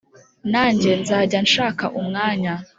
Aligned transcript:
nanjye 0.51 0.89
nzajya 1.01 1.39
nshaka 1.47 1.85
umwanya 1.99 2.53